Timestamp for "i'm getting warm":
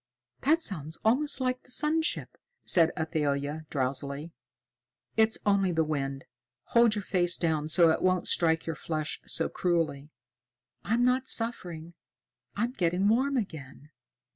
12.55-13.37